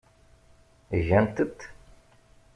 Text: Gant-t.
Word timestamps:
Gant-t. 1.07 1.59